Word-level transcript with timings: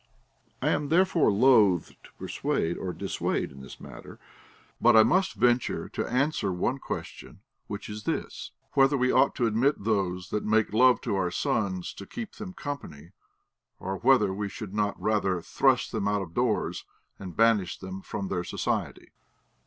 I 0.63 0.69
am 0.69 0.89
therefore 0.89 1.31
loath 1.31 1.89
to 1.89 2.09
persuade 2.17 2.75
or 2.75 2.91
dissuade 2.91 3.51
in 3.51 3.61
the 3.61 3.75
matter. 3.79 4.19
But 4.81 4.95
I 4.97 5.03
must 5.03 5.35
venture 5.35 5.87
to 5.89 6.07
answer 6.07 6.51
one 6.51 6.79
question, 6.79 7.41
which 7.67 7.87
is 7.87 8.05
this: 8.05 8.49
whether 8.73 8.97
we 8.97 9.11
ought 9.11 9.35
to 9.35 9.45
ad.mit 9.45 9.83
those 9.83 10.31
that 10.31 10.43
make 10.43 10.73
love 10.73 11.01
to 11.01 11.15
our 11.17 11.29
sons 11.29 11.93
to 11.93 12.07
keep 12.07 12.33
them 12.37 12.53
company, 12.53 13.11
or 13.79 13.97
whether 13.97 14.31
Ave 14.33 14.47
should 14.47 14.73
not 14.73 14.99
rather 14.99 15.39
thrust 15.39 15.91
them 15.91 16.07
out 16.07 16.23
of 16.23 16.33
doors, 16.33 16.83
and 17.19 17.37
banish 17.37 17.77
them 17.77 18.01
from 18.01 18.27
their 18.29 18.43
society. 18.43 19.11